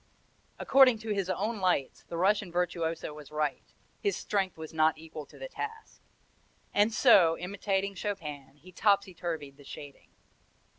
According 0.57 0.97
to 1.01 1.09
his 1.09 1.29
own 1.29 1.59
lights 1.59 2.01
the 2.05 2.17
Russian 2.17 2.51
virtuoso 2.51 3.13
was 3.13 3.29
right: 3.29 3.71
his 3.99 4.17
strength 4.17 4.57
was 4.57 4.73
not 4.73 4.97
equal 4.97 5.27
to 5.27 5.37
the 5.37 5.47
task, 5.47 6.01
and 6.73 6.91
so, 6.91 7.37
imitating 7.37 7.93
Chopin, 7.93 8.55
he 8.55 8.71
topsy 8.71 9.13
turvied 9.13 9.57
the 9.57 9.63
shading. 9.63 10.09